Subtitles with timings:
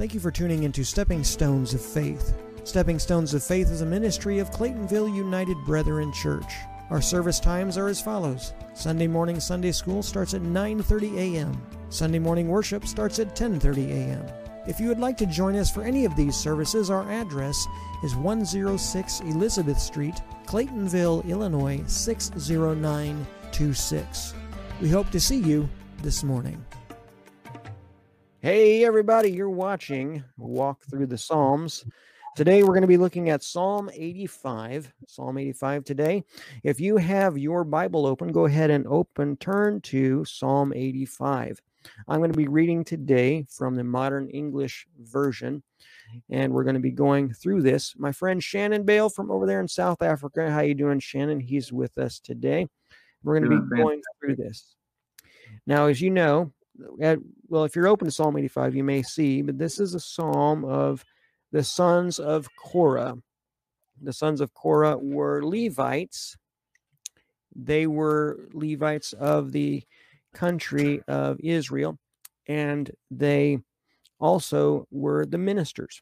[0.00, 2.34] Thank you for tuning into Stepping Stones of Faith.
[2.64, 6.50] Stepping Stones of Faith is a ministry of Claytonville United Brethren Church.
[6.88, 8.54] Our service times are as follows.
[8.72, 11.62] Sunday morning Sunday school starts at 9:30 a.m.
[11.90, 14.24] Sunday morning worship starts at 10:30 a.m.
[14.66, 17.66] If you would like to join us for any of these services, our address
[18.02, 20.14] is 106 Elizabeth Street,
[20.46, 24.34] Claytonville, Illinois 60926.
[24.80, 25.68] We hope to see you
[26.00, 26.64] this morning.
[28.42, 31.84] Hey, everybody, you're watching Walk Through the Psalms.
[32.36, 34.90] Today, we're going to be looking at Psalm 85.
[35.06, 36.24] Psalm 85 today.
[36.64, 41.60] If you have your Bible open, go ahead and open, turn to Psalm 85.
[42.08, 45.62] I'm going to be reading today from the Modern English Version,
[46.30, 47.94] and we're going to be going through this.
[47.98, 50.50] My friend Shannon Bale from over there in South Africa.
[50.50, 51.40] How you doing, Shannon?
[51.40, 52.68] He's with us today.
[53.22, 54.76] We're going to be going through this.
[55.66, 56.54] Now, as you know,
[57.48, 60.64] well, if you're open to Psalm 85, you may see, but this is a psalm
[60.64, 61.04] of
[61.52, 63.16] the sons of Korah.
[64.02, 66.36] The sons of Korah were Levites.
[67.54, 69.82] They were Levites of the
[70.32, 71.98] country of Israel,
[72.46, 73.58] and they
[74.18, 76.00] also were the ministers.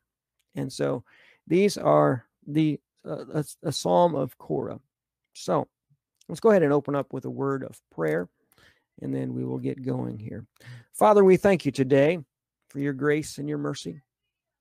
[0.54, 1.04] And so
[1.46, 4.80] these are the uh, a, a psalm of Korah.
[5.32, 5.68] So
[6.28, 8.28] let's go ahead and open up with a word of prayer
[9.00, 10.46] and then we will get going here.
[10.92, 12.18] Father, we thank you today
[12.68, 14.02] for your grace and your mercy.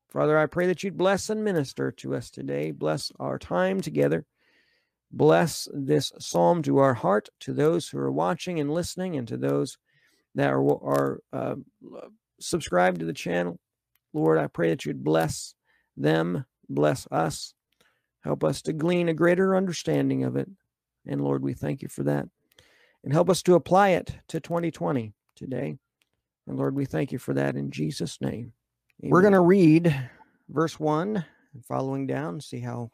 [0.09, 2.71] Father, I pray that you'd bless and minister to us today.
[2.71, 4.25] Bless our time together.
[5.11, 9.37] Bless this psalm to our heart, to those who are watching and listening, and to
[9.37, 9.77] those
[10.35, 11.55] that are, are uh,
[12.39, 13.59] subscribed to the channel.
[14.13, 15.55] Lord, I pray that you'd bless
[15.95, 17.53] them, bless us,
[18.21, 20.49] help us to glean a greater understanding of it.
[21.05, 22.27] And Lord, we thank you for that
[23.07, 25.77] and help us to apply it to 2020 today.
[26.45, 28.51] And Lord, we thank you for that in Jesus' name.
[29.01, 29.11] Amen.
[29.11, 29.97] We're going to read
[30.49, 31.15] verse 1
[31.53, 32.91] and following down, see how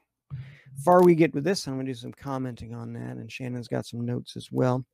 [0.85, 1.65] far we get with this.
[1.65, 4.85] I'm going to do some commenting on that, and Shannon's got some notes as well.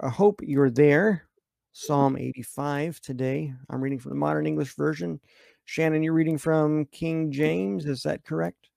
[0.00, 1.24] I hope you're there.
[1.72, 3.52] Psalm 85 today.
[3.68, 5.20] I'm reading from the Modern English Version.
[5.66, 7.84] Shannon, you're reading from King James.
[7.84, 8.70] Is that correct?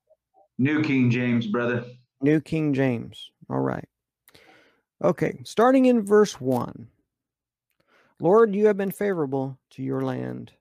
[0.58, 1.86] New King James, brother.
[2.20, 3.31] New King James.
[3.50, 3.88] All right.
[5.03, 6.88] Okay, starting in verse 1.
[8.19, 10.51] Lord, you have been favorable to your land.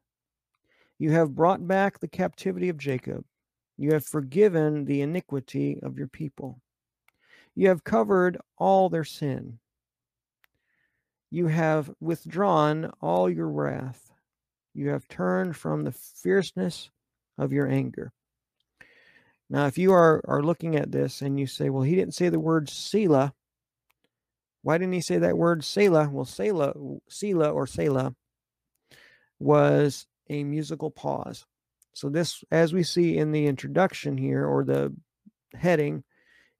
[0.98, 3.24] You have brought back the captivity of Jacob.
[3.76, 6.62] You have forgiven the iniquity of your people.
[7.54, 9.58] You have covered all their sin.
[11.30, 14.10] You have withdrawn all your wrath.
[14.72, 16.90] You have turned from the fierceness
[17.36, 18.12] of your anger.
[19.50, 22.30] Now, if you are, are looking at this and you say, well, he didn't say
[22.30, 23.34] the word Selah,
[24.62, 26.08] why didn't he say that word Selah?
[26.10, 26.74] Well, Selah,
[27.08, 28.14] Selah or Selah
[29.38, 31.46] was a musical pause.
[31.94, 34.94] So this, as we see in the introduction here or the
[35.54, 36.04] heading,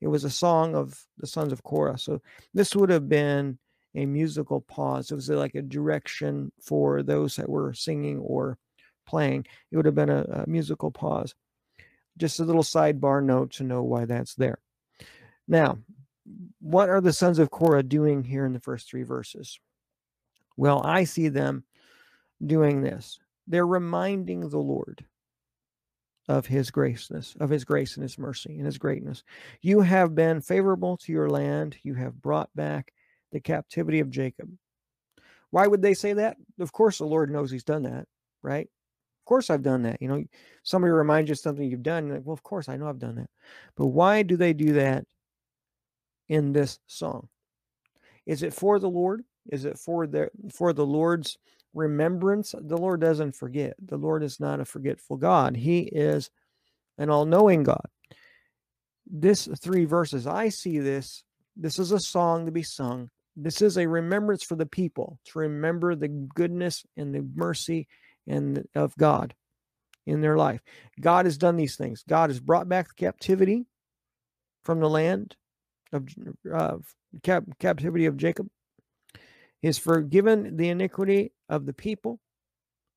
[0.00, 1.98] it was a song of the sons of Korah.
[1.98, 2.22] So
[2.54, 3.58] this would have been
[3.94, 5.10] a musical pause.
[5.10, 8.58] It was like a direction for those that were singing or
[9.06, 9.46] playing.
[9.70, 11.34] It would have been a, a musical pause.
[12.16, 14.58] Just a little sidebar note to know why that's there.
[15.46, 15.78] Now,
[16.60, 19.58] what are the sons of Korah doing here in the first three verses?
[20.56, 21.64] Well, I see them
[22.44, 23.18] doing this.
[23.46, 25.04] They're reminding the Lord
[26.28, 29.24] of his graceness, of his grace and his mercy and his greatness.
[29.62, 31.76] You have been favorable to your land.
[31.82, 32.92] You have brought back
[33.32, 34.50] the captivity of Jacob.
[35.50, 36.36] Why would they say that?
[36.60, 38.06] Of course, the Lord knows he's done that,
[38.42, 38.66] right?
[38.66, 40.00] Of course, I've done that.
[40.00, 40.24] You know,
[40.62, 42.08] somebody reminds you of something you've done.
[42.08, 43.30] Like, well, of course, I know I've done that.
[43.76, 45.04] But why do they do that
[46.30, 47.28] in this song?
[48.24, 49.24] Is it for the Lord?
[49.50, 51.36] Is it for the for the Lord's
[51.74, 52.54] remembrance?
[52.58, 53.74] The Lord doesn't forget.
[53.84, 55.56] The Lord is not a forgetful God.
[55.56, 56.30] He is
[56.96, 57.84] an all-knowing God.
[59.06, 61.24] This three verses, I see this.
[61.56, 63.10] This is a song to be sung.
[63.36, 67.88] This is a remembrance for the people to remember the goodness and the mercy
[68.28, 69.34] and of God
[70.06, 70.60] in their life.
[71.00, 72.04] God has done these things.
[72.08, 73.66] God has brought back the captivity
[74.62, 75.36] from the land
[75.92, 76.08] of
[76.52, 76.78] uh,
[77.22, 78.48] cap- captivity of Jacob.
[79.62, 82.18] Has forgiven the iniquity of the people.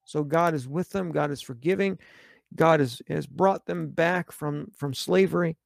[0.05, 1.11] So God is with them.
[1.11, 1.99] God is forgiving.
[2.55, 5.57] God has, has brought them back from, from slavery.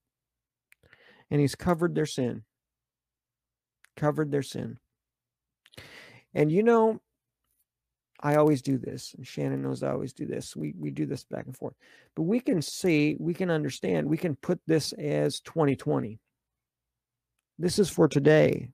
[1.30, 2.44] And he's covered their sin.
[3.96, 4.80] Covered their sin.
[6.34, 7.00] And you know,
[8.20, 10.56] I always do this, and Shannon knows I always do this.
[10.56, 11.76] We we do this back and forth.
[12.16, 16.20] But we can see, we can understand, we can put this as 2020.
[17.60, 18.70] This is for today.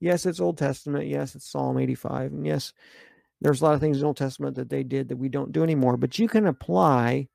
[0.00, 1.06] Yes, it's Old Testament.
[1.06, 2.32] Yes, it's Psalm 85.
[2.32, 2.72] And yes,
[3.42, 5.50] There's a lot of things in the Old Testament that they did that we don't
[5.50, 7.28] do anymore, but you can apply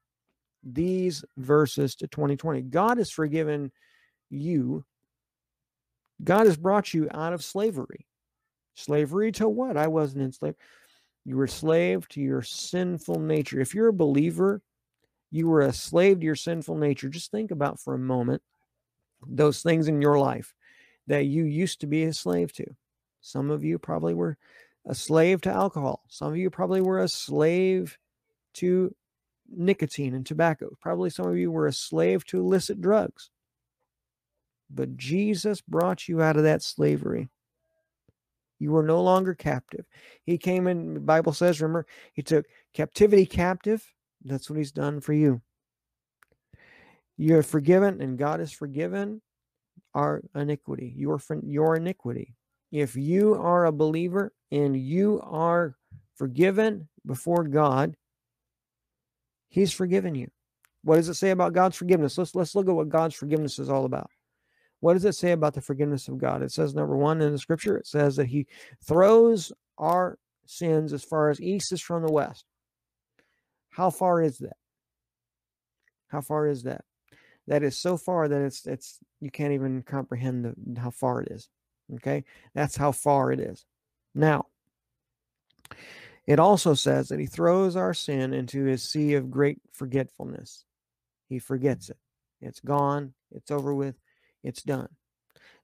[0.64, 2.62] these verses to 2020.
[2.62, 3.72] God has forgiven
[4.30, 4.86] you.
[6.24, 8.08] God has brought you out of slavery.
[8.76, 9.76] Slavery to what?
[9.76, 10.58] I wasn't enslaved.
[11.26, 13.60] You were slave to your sinful nature.
[13.60, 14.62] If you're a believer,
[15.30, 17.10] you were a slave to your sinful nature.
[17.10, 18.42] Just think about for a moment
[19.26, 20.54] those things in your life
[21.08, 22.66] that you used to be a slave to.
[23.22, 24.38] Some of you probably were
[24.86, 26.04] a slave to alcohol.
[26.10, 27.98] Some of you probably were a slave
[28.56, 28.94] to
[29.50, 30.70] nicotine and tobacco.
[30.82, 33.30] Probably some of you were a slave to illicit drugs.
[34.70, 37.30] But Jesus brought you out of that slavery.
[38.60, 39.86] You were no longer captive.
[40.24, 43.94] He came in, the Bible says, remember, he took captivity captive.
[44.24, 45.42] That's what he's done for you.
[47.18, 49.22] You're forgiven, and God has forgiven
[49.94, 52.36] our iniquity, your, your iniquity.
[52.72, 55.76] If you are a believer and you are
[56.16, 57.96] forgiven before God,
[59.50, 60.30] He's forgiven you.
[60.84, 62.18] What does it say about God's forgiveness?
[62.18, 64.10] Let's let's look at what God's forgiveness is all about.
[64.80, 66.44] What does it say about the forgiveness of God?
[66.44, 68.46] It says number one in the scripture, it says that He
[68.86, 72.46] throws our sins as far as east is from the west.
[73.70, 74.58] How far is that?
[76.08, 76.84] How far is that?
[77.48, 81.32] That is so far that it's it's you can't even comprehend the, how far it
[81.32, 81.50] is.
[81.96, 83.66] Okay, that's how far it is.
[84.14, 84.48] Now,
[86.26, 90.66] it also says that he throws our sin into his sea of great forgetfulness.
[91.30, 91.98] He forgets it.
[92.42, 93.14] It's gone.
[93.32, 93.96] It's over with.
[94.44, 94.90] It's done.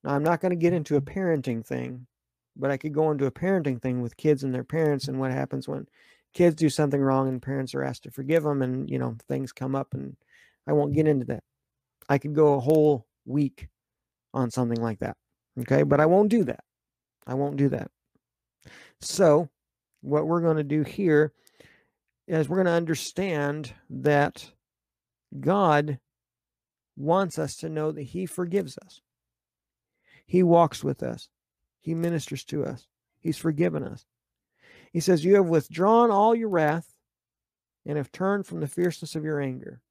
[0.04, 2.08] Now, I'm not going to get into a parenting thing,
[2.56, 5.32] but I could go into a parenting thing with kids and their parents and what
[5.32, 5.88] happens when
[6.34, 9.52] kids do something wrong and parents are asked to forgive them and, you know, things
[9.52, 10.16] come up and
[10.68, 11.44] I won't get into that.
[12.10, 13.68] I could go a whole week
[14.34, 15.18] on something like that.
[15.62, 15.84] Okay.
[15.84, 16.64] But I won't do that.
[17.26, 17.90] I won't do that.
[19.00, 19.50] So,
[20.02, 21.34] what we're going to do here
[22.28, 24.52] is we're going to understand that
[25.40, 26.00] God
[26.96, 29.02] wants us to know that He forgives us.
[30.26, 31.30] He walks with us.
[31.80, 32.88] He ministers to us.
[33.20, 34.06] He's forgiven us.
[34.92, 36.94] He says, You have withdrawn all your wrath
[37.86, 39.82] and have turned from the fierceness of your anger.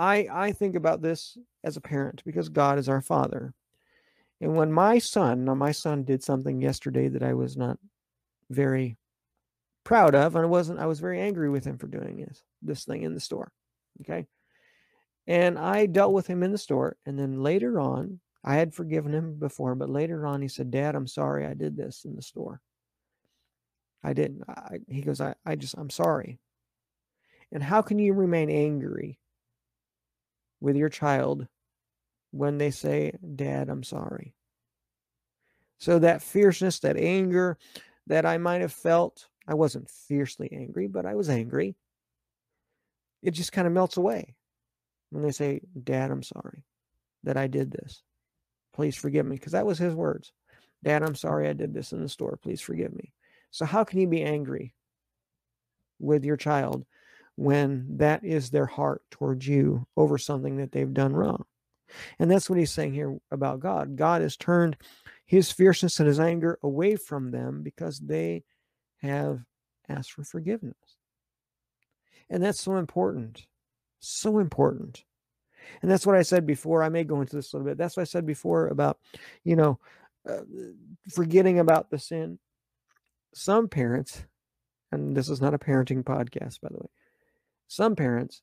[0.00, 3.52] I, I think about this as a parent because God is our Father.
[4.40, 7.78] And when my son, now my son did something yesterday that I was not
[8.48, 8.96] very
[9.84, 12.86] proud of, and I wasn't, I was very angry with him for doing this, this
[12.86, 13.52] thing in the store.
[14.00, 14.26] Okay.
[15.26, 16.96] And I dealt with him in the store.
[17.04, 20.94] And then later on, I had forgiven him before, but later on he said, Dad,
[20.94, 22.62] I'm sorry I did this in the store.
[24.02, 24.44] I didn't.
[24.48, 26.38] I, he goes, I, I just, I'm sorry.
[27.52, 29.19] And how can you remain angry
[30.60, 31.46] with your child
[32.30, 34.34] when they say, Dad, I'm sorry.
[35.78, 37.58] So that fierceness, that anger
[38.06, 41.74] that I might have felt, I wasn't fiercely angry, but I was angry.
[43.22, 44.34] It just kind of melts away
[45.10, 46.64] when they say, Dad, I'm sorry
[47.24, 48.02] that I did this.
[48.74, 49.36] Please forgive me.
[49.36, 50.32] Because that was his words.
[50.82, 52.38] Dad, I'm sorry I did this in the store.
[52.42, 53.12] Please forgive me.
[53.50, 54.74] So, how can you be angry
[55.98, 56.86] with your child
[57.40, 61.46] when that is their heart towards you over something that they've done wrong?
[62.18, 63.96] And that's what he's saying here about God.
[63.96, 64.76] God has turned
[65.24, 68.44] his fierceness and his anger away from them because they
[68.98, 69.40] have
[69.88, 70.76] asked for forgiveness.
[72.28, 73.46] And that's so important.
[74.00, 75.02] So important.
[75.80, 76.82] And that's what I said before.
[76.82, 77.78] I may go into this a little bit.
[77.78, 78.98] That's what I said before about,
[79.44, 79.78] you know,
[80.28, 80.42] uh,
[81.10, 82.38] forgetting about the sin.
[83.32, 84.24] Some parents,
[84.92, 86.88] and this is not a parenting podcast, by the way,
[87.70, 88.42] some parents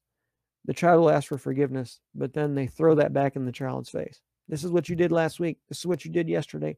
[0.67, 3.89] the child will ask for forgiveness, but then they throw that back in the child's
[3.89, 4.19] face.
[4.50, 5.57] This is what you did last week.
[5.69, 6.77] This is what you did yesterday.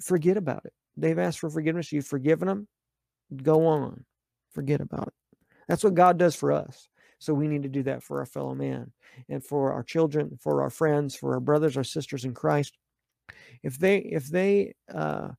[0.00, 0.72] Forget about it.
[0.96, 1.90] They've asked for forgiveness.
[1.90, 2.68] You've forgiven them.
[3.42, 4.04] Go on.
[4.52, 5.14] Forget about it.
[5.68, 6.88] That's what God does for us.
[7.18, 8.92] So we need to do that for our fellow man
[9.28, 12.78] and for our children, for our friends, for our brothers, our sisters in Christ.
[13.62, 15.30] If they if they uh,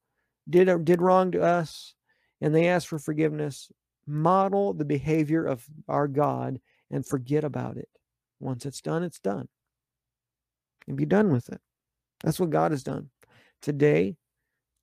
[0.50, 1.96] did did wrong to us
[2.40, 3.72] and they ask for forgiveness,
[4.08, 7.90] model the behavior of our God and forget about it.
[8.40, 9.48] Once it's done, it's done.
[10.88, 11.62] And be done with it.
[12.24, 13.10] That's what God has done.
[13.62, 14.16] Today,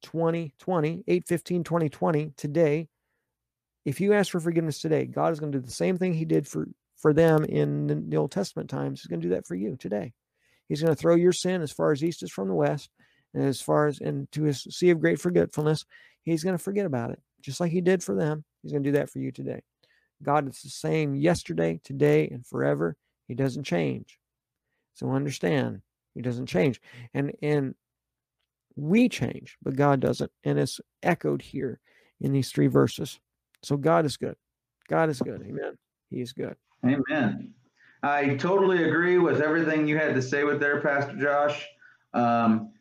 [0.03, 2.89] 2020, 8 15 2020, today,
[3.85, 6.25] if you ask for forgiveness today, God is going to do the same thing He
[6.25, 9.01] did for, for them in the Old Testament times.
[9.01, 10.13] He's going to do that for you today.
[10.69, 12.91] He's going to throw your sin as far as east is from the west,
[13.35, 15.85] and as far as into his sea of great forgetfulness,
[16.23, 17.21] he's going to forget about it.
[17.41, 19.63] Just like he did for them, he's going to do that for you today.
[20.23, 22.97] God is the same yesterday, today, and forever.
[23.29, 24.19] He doesn't change.
[24.95, 25.83] So understand,
[26.15, 26.81] he doesn't change.
[27.15, 27.75] And and
[28.77, 30.31] We change, but God doesn't.
[30.45, 31.81] And it's echoed here
[32.21, 33.21] in these three verses.
[33.63, 34.37] So God is good.
[34.89, 35.43] God is good.
[35.43, 35.77] Amen.
[36.11, 36.57] He is good.
[36.85, 37.55] Amen.
[38.03, 41.67] I totally agree with everything you had to say with there, Pastor Josh.
[42.15, 42.73] Um,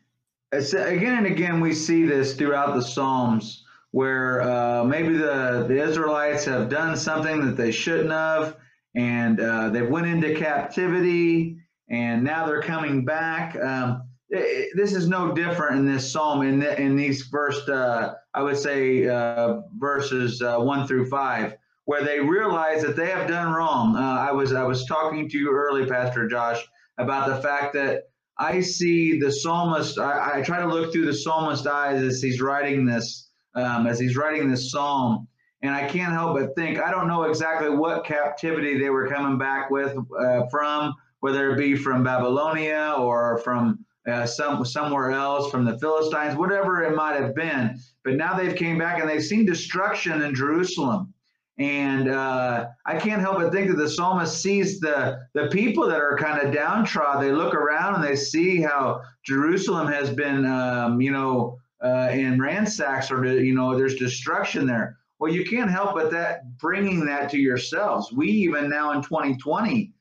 [0.51, 6.45] again and again, we see this throughout the Psalms where uh, maybe the, the Israelites
[6.45, 8.57] have done something that they shouldn't have,
[8.95, 11.57] and uh, they went into captivity,
[11.89, 13.55] and now they're coming back.
[13.55, 16.41] Um, it, this is no different in this psalm.
[16.41, 21.55] In the, in these first, uh, I would say, uh, verses uh, one through five,
[21.85, 23.95] where they realize that they have done wrong.
[23.95, 26.61] Uh, I was I was talking to you early, Pastor Josh,
[26.97, 28.03] about the fact that
[28.37, 29.97] I see the psalmist.
[29.97, 33.26] I, I try to look through the psalmist's eyes as he's writing this,
[33.57, 35.27] um, as he's writing this psalm,
[35.61, 39.37] and I can't help but think I don't know exactly what captivity they were coming
[39.37, 45.51] back with uh, from, whether it be from Babylonia or from uh, some somewhere else
[45.51, 47.77] from the Philistines, whatever it might have been.
[48.03, 51.13] But now they've came back and they've seen destruction in Jerusalem.
[51.59, 55.99] And uh, I can't help but think that the psalmist sees the, the people that
[55.99, 57.21] are kind of downtrodden.
[57.21, 62.39] They look around and they see how Jerusalem has been, um, you know, uh, in
[62.39, 64.97] ransacks or, you know, there's destruction there.
[65.19, 68.11] Well, you can't help but that bringing that to yourselves.
[68.11, 69.91] We even now in 2020,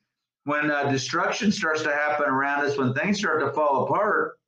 [0.43, 4.39] when uh, destruction starts to happen around us, when things start to fall apart,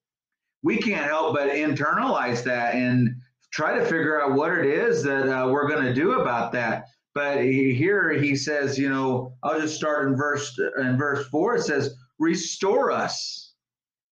[0.64, 3.16] we can't help but internalize that and
[3.52, 6.86] try to figure out what it is that uh, we're going to do about that.
[7.16, 11.56] But he, here he says, you know, I'll just start in verse in verse four.
[11.56, 13.49] It says, "Restore us."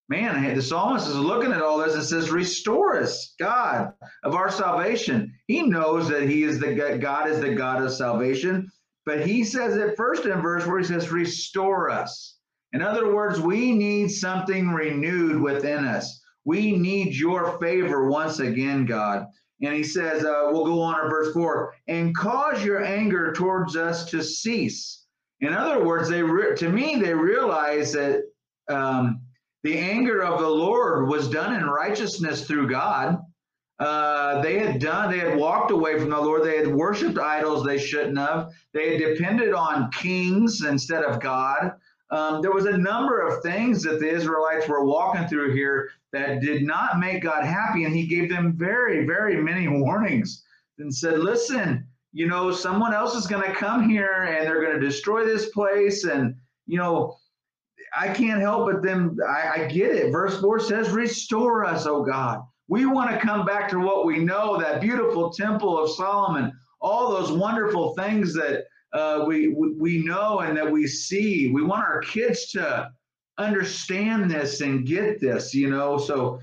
[0.09, 1.95] Man, the psalmist is looking at all this.
[1.95, 3.91] and says, "Restore us, God
[4.23, 8.69] of our salvation." He knows that He is the God is the God of salvation,
[9.05, 12.37] but He says it first in verse where He says, "Restore us."
[12.73, 16.21] In other words, we need something renewed within us.
[16.45, 19.25] We need your favor once again, God.
[19.61, 23.75] And he says, uh, we'll go on to verse 4 and cause your anger towards
[23.75, 25.05] us to cease.
[25.41, 28.21] In other words, they re- to me, they realize that
[28.69, 29.21] um,
[29.63, 33.19] the anger of the Lord was done in righteousness through God.
[33.79, 36.43] Uh, they had done, they had walked away from the Lord.
[36.43, 38.49] They had worshiped idols they shouldn't have.
[38.73, 41.73] They had depended on kings instead of God.
[42.09, 46.41] Um, there was a number of things that the Israelites were walking through here that
[46.41, 47.83] did not make God happy.
[47.83, 50.43] And he gave them very, very many warnings
[50.79, 54.79] and said, listen, you know, someone else is going to come here and they're going
[54.79, 56.05] to destroy this place.
[56.05, 56.35] And,
[56.65, 57.17] you know,
[57.95, 60.11] I can't help but then I, I get it.
[60.11, 62.41] Verse 4 says, Restore us, O God.
[62.67, 66.51] We want to come back to what we know that beautiful temple of Solomon,
[66.81, 71.51] all those wonderful things that uh, we, we know and that we see.
[71.51, 72.91] We want our kids to
[73.37, 75.97] understand this and get this, you know.
[75.97, 76.39] So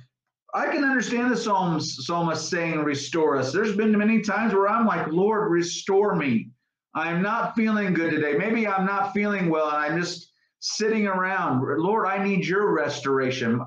[0.55, 3.53] I can understand the Psalms, psalmist saying, Restore us.
[3.53, 6.51] There's been many times where I'm like, Lord, restore me.
[6.95, 8.35] I'm not feeling good today.
[8.39, 10.31] Maybe I'm not feeling well and I'm just
[10.67, 11.63] sitting around.
[11.79, 13.61] Lord, I need your restoration.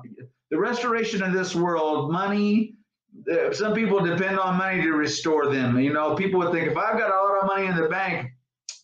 [0.50, 2.74] The restoration of this world, money,
[3.30, 5.78] uh, some people depend on money to restore them.
[5.78, 8.30] You know, people would think if I've got a lot of money in the bank,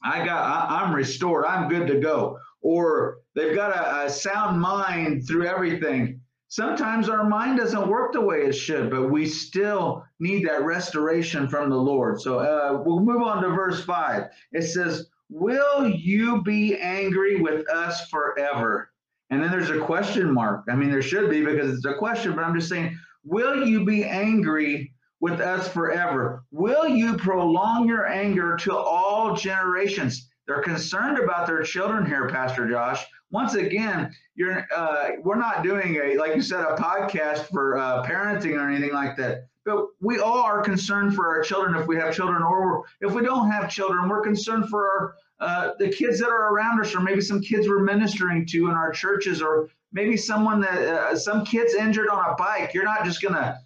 [0.05, 1.45] I got I, I'm restored.
[1.45, 6.21] I'm good to go or they've got a, a sound mind through everything.
[6.49, 11.49] Sometimes our mind doesn't work the way it should, but we still need that restoration
[11.49, 12.21] from the Lord.
[12.21, 14.25] So uh, we'll move on to verse 5.
[14.53, 18.93] It says, Will you be angry with us forever?
[19.31, 20.63] And then there's a question mark.
[20.71, 23.85] I mean, there should be because it's a question, but I'm just saying, Will you
[23.85, 26.45] be angry with us forever?
[26.53, 30.31] Will you prolong your anger to all generations?
[30.47, 33.05] They're concerned about their children here, Pastor Josh.
[33.33, 38.07] Once again, you're uh, we're not doing a like you said a podcast for uh,
[38.07, 39.49] parenting or anything like that.
[39.65, 43.23] But we all are concerned for our children if we have children, or if we
[43.23, 47.01] don't have children, we're concerned for our uh, the kids that are around us, or
[47.01, 51.45] maybe some kids we're ministering to in our churches, or maybe someone that uh, some
[51.45, 52.73] kids injured on a bike.
[52.75, 53.59] You're not just gonna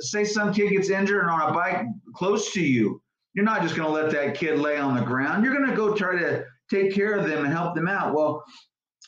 [0.00, 3.02] say some kid gets injured on a bike close to you
[3.34, 5.44] you're not just to let that kid lay on the ground.
[5.44, 8.14] You're to go try to take care of them and help them out.
[8.14, 8.44] Well,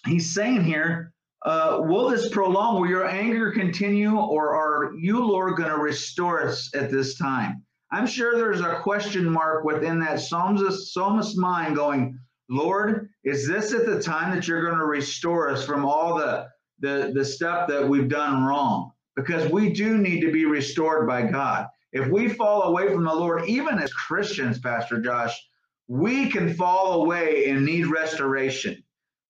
[0.07, 1.13] he's saying here,
[1.45, 2.81] uh, will this prolong?
[2.81, 7.63] Will your anger continue, or are you, Lord, going to restore us at this time?
[7.93, 13.73] I'm sure there's a question mark within that psalmist, psalmist's mind going, Lord, is this
[13.73, 16.47] at the time that you're going to restore us from all the,
[16.81, 18.93] the, the stuff that we've done wrong?
[19.17, 21.67] Because we do need to be restored by God.
[21.93, 25.41] If we fall away from the Lord, even as Christians, Pastor Josh,
[25.87, 28.84] we can fall away and need restoration.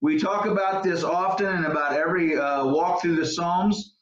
[0.04, 3.94] We talk about this often and about every uh, walk through the Psalms.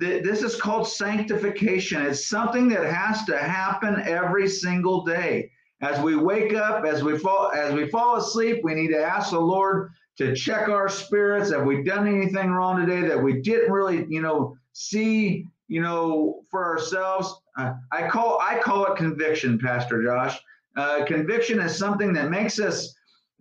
[0.00, 2.02] th- this is called sanctification.
[2.02, 5.52] It's something that has to happen every single day.
[5.82, 9.30] As we wake up, as we fall, as we fall asleep, we need to ask
[9.30, 11.52] the Lord to check our spirits.
[11.52, 16.40] Have we done anything wrong today that we didn't really, you know, see, you know,
[16.50, 17.32] for ourselves?
[17.56, 20.36] Uh, I call I call it conviction, Pastor Josh.
[20.76, 22.96] Uh, conviction is something that makes us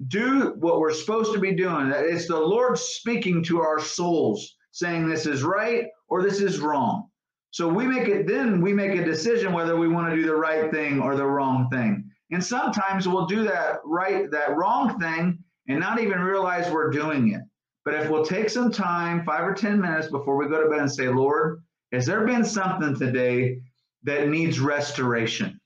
[0.06, 1.92] do what we're supposed to be doing.
[1.92, 7.10] It's the Lord speaking to our souls, saying this is right or this is wrong.
[7.51, 10.36] So we make it, then we make a decision whether we want to do the
[10.36, 12.10] right thing or the wrong thing.
[12.32, 17.34] And sometimes we'll do that right, that wrong thing and not even realize we're doing
[17.34, 17.42] it.
[17.84, 20.82] But if we'll take some time, five or 10 minutes before we go to bed
[20.82, 21.63] and say, Lord,
[21.94, 23.62] has there been something today
[24.04, 25.60] that needs restoration?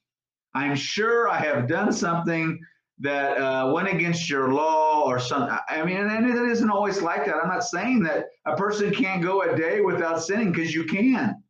[0.54, 2.60] I'm sure I have done something
[3.02, 5.56] that uh, went against your law or something.
[5.68, 7.34] I mean, and it isn't always like that.
[7.34, 11.42] I'm not saying that a person can't go a day without sinning because you can.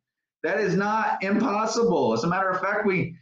[0.42, 2.14] That is not impossible.
[2.14, 3.16] As a matter of fact, we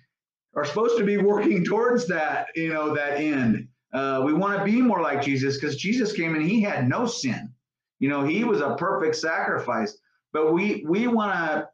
[0.54, 3.68] are supposed to be working towards that, you know, that end.
[3.92, 7.06] Uh, we want to be more like Jesus because Jesus came and he had no
[7.06, 7.52] sin.
[7.98, 9.98] You know, he was a perfect sacrifice.
[10.32, 11.68] But we we want to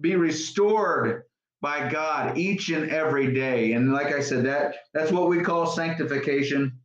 [0.00, 1.24] be restored
[1.60, 3.72] by God each and every day.
[3.72, 6.78] And like I said, that that's what we call sanctification.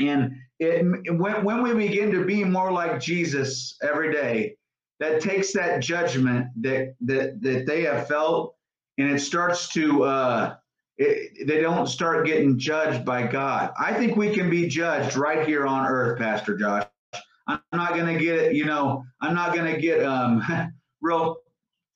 [0.00, 4.56] And it when when we begin to be more like Jesus every day,
[5.00, 8.54] that takes that judgment that that that they have felt,
[8.98, 10.54] and it starts to uh,
[10.98, 13.72] it, they don't start getting judged by God.
[13.78, 16.86] I think we can be judged right here on earth, Pastor Josh.
[17.46, 20.42] I'm not going to get, you know, I'm not going to get um,
[21.00, 21.36] real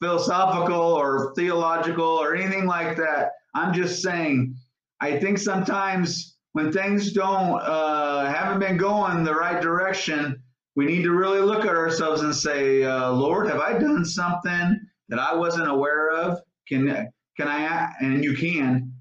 [0.00, 3.32] philosophical or theological or anything like that.
[3.54, 4.54] I'm just saying,
[5.00, 10.42] I think sometimes when things don't uh, haven't been going the right direction,
[10.74, 14.80] we need to really look at ourselves and say, uh, Lord, have I done something
[15.08, 16.38] that I wasn't aware of?
[16.68, 17.92] Can can I?
[18.00, 18.92] And you can.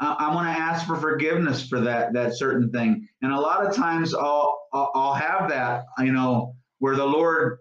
[0.00, 3.06] I, I want to ask for forgiveness for that that certain thing.
[3.22, 7.58] And a lot of times I'll I'll have that, you know, where the Lord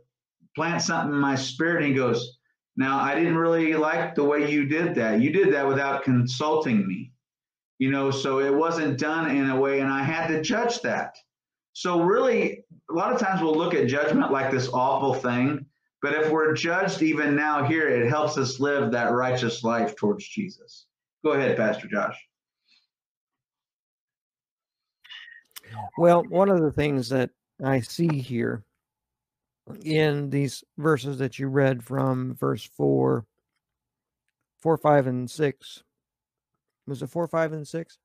[0.56, 2.40] plants something in my spirit and He goes,
[2.78, 5.20] now, I didn't really like the way you did that.
[5.20, 7.12] You did that without consulting me,
[7.80, 11.16] you know, so it wasn't done in a way, and I had to judge that.
[11.74, 15.66] So, really, a lot of times we'll look at judgment like this awful thing,
[16.02, 20.28] but if we're judged even now here, it helps us live that righteous life towards
[20.28, 20.86] Jesus.
[21.24, 22.18] Go ahead, Pastor Josh.
[25.98, 27.30] Well, one of the things that
[27.64, 28.64] I see here
[29.84, 33.26] in these verses that you read from verse 4
[34.60, 35.84] 4 5 and 6
[36.88, 37.98] was it 4 5 and 6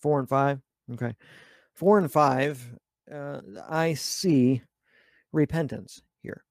[0.00, 0.60] 4 and 5
[0.92, 1.14] okay.
[1.74, 2.78] 4 and 5
[3.12, 4.62] uh, i see
[5.32, 6.44] repentance here.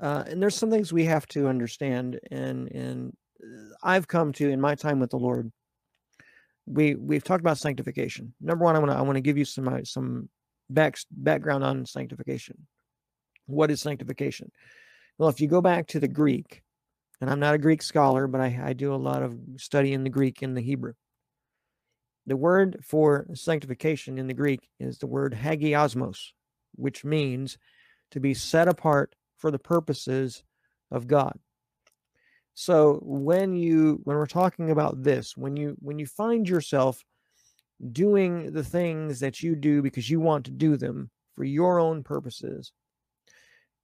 [0.00, 3.16] Uh, and there's some things we have to understand and and
[3.82, 5.50] i've come to in my time with the lord
[6.66, 8.32] we we've talked about sanctification.
[8.40, 10.28] Number one i want to i want to give you some uh, some
[10.72, 12.66] back, background on sanctification.
[13.46, 14.50] What is sanctification?
[15.18, 16.62] Well, if you go back to the Greek,
[17.20, 20.04] and I'm not a Greek scholar, but I, I do a lot of study in
[20.04, 20.94] the Greek and the Hebrew.
[22.26, 26.18] The word for sanctification in the Greek is the word hagiasmos,
[26.76, 27.58] which means
[28.12, 30.44] to be set apart for the purposes
[30.90, 31.38] of God.
[32.54, 37.02] So when you when we're talking about this, when you when you find yourself
[37.92, 42.02] doing the things that you do because you want to do them for your own
[42.02, 42.72] purposes.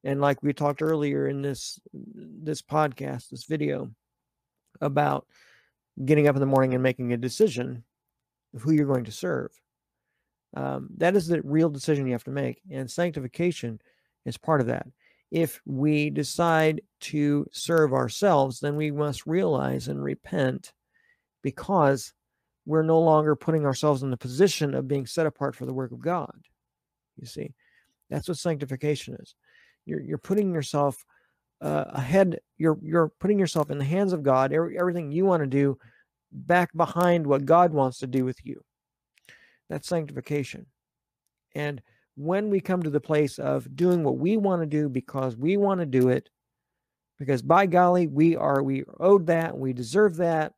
[0.04, 3.90] And like we talked earlier in this this podcast this video
[4.80, 5.26] about
[6.04, 7.82] getting up in the morning and making a decision
[8.54, 9.50] of who you're going to serve.
[10.54, 13.80] Um, that is the real decision you have to make and sanctification
[14.24, 14.86] is part of that.
[15.30, 20.72] If we decide to serve ourselves then we must realize and repent
[21.42, 22.12] because
[22.66, 25.92] we're no longer putting ourselves in the position of being set apart for the work
[25.92, 26.34] of God.
[27.16, 27.54] You see,
[28.10, 29.34] that's what sanctification is.
[29.86, 31.04] You're you're putting yourself
[31.62, 32.40] uh, ahead.
[32.58, 34.52] You're you're putting yourself in the hands of God.
[34.52, 35.78] Every, everything you want to do,
[36.32, 38.62] back behind what God wants to do with you.
[39.70, 40.66] That's sanctification.
[41.54, 41.80] And
[42.16, 45.56] when we come to the place of doing what we want to do because we
[45.56, 46.28] want to do it,
[47.18, 50.52] because by golly, we are we owed that, we deserve that.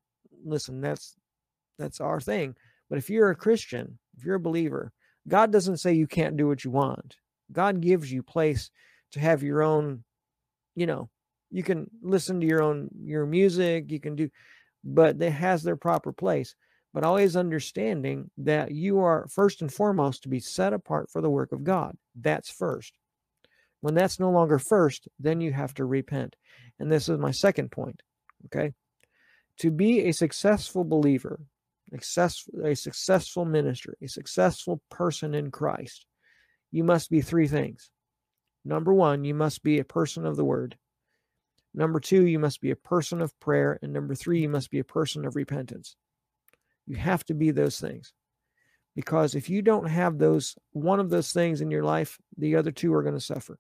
[0.44, 1.17] Listen, that's
[1.78, 2.54] that's our thing.
[2.88, 4.92] But if you're a Christian, if you're a believer,
[5.26, 7.16] God doesn't say you can't do what you want.
[7.52, 8.70] God gives you place
[9.12, 10.04] to have your own,
[10.74, 11.08] you know,
[11.50, 14.30] you can listen to your own your music, you can do
[14.84, 16.54] but it has their proper place.
[16.94, 21.30] But always understanding that you are first and foremost to be set apart for the
[21.30, 21.96] work of God.
[22.18, 22.94] That's first.
[23.80, 26.34] When that's no longer first, then you have to repent.
[26.78, 28.02] And this is my second point.
[28.46, 28.72] Okay.
[29.58, 31.40] To be a successful believer,
[31.92, 36.06] a successful minister, a successful person in Christ,
[36.70, 37.90] you must be three things.
[38.64, 40.76] Number one, you must be a person of the word.
[41.74, 43.78] Number two, you must be a person of prayer.
[43.82, 45.96] And number three, you must be a person of repentance.
[46.86, 48.12] You have to be those things.
[48.96, 52.72] Because if you don't have those, one of those things in your life, the other
[52.72, 53.58] two are going to suffer.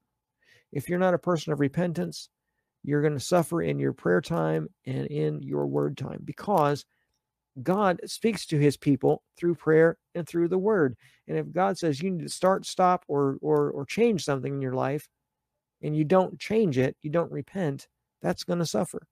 [0.72, 2.28] If you're not a person of repentance,
[2.82, 6.84] you're going to suffer in your prayer time and in your word time because
[7.62, 10.96] God speaks to his people through prayer and through the word.
[11.26, 14.62] And if God says you need to start, stop, or or or change something in
[14.62, 15.08] your life,
[15.82, 17.88] and you don't change it, you don't repent,
[18.22, 19.06] that's going to suffer.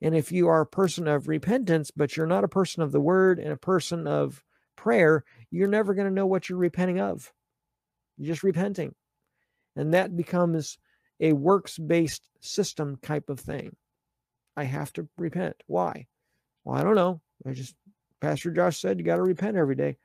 [0.00, 3.00] And if you are a person of repentance, but you're not a person of the
[3.00, 4.42] word and a person of
[4.76, 7.32] prayer, you're never going to know what you're repenting of.
[8.16, 8.94] You're just repenting.
[9.76, 10.78] And that becomes
[11.20, 13.76] a works based system type of thing.
[14.56, 15.62] I have to repent.
[15.66, 16.06] Why?
[16.64, 17.20] Well, I don't know.
[17.46, 17.74] I just,
[18.20, 19.96] Pastor Josh said you got to repent every day.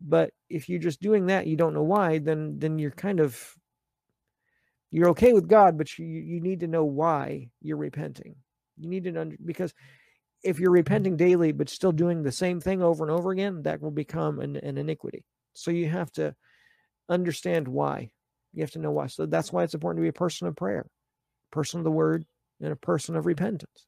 [0.00, 3.56] But if you're just doing that, you don't know why, then then you're kind of
[4.90, 8.34] you're okay with God, but you you need to know why you're repenting.
[8.78, 9.72] You need to know because
[10.42, 10.74] if you're mm-hmm.
[10.74, 14.40] repenting daily but still doing the same thing over and over again, that will become
[14.40, 15.24] an, an iniquity.
[15.54, 16.34] So you have to
[17.08, 18.10] understand why.
[18.52, 19.06] You have to know why.
[19.06, 20.86] So that's why it's important to be a person of prayer,
[21.52, 22.24] a person of the word,
[22.60, 23.86] and a person of repentance.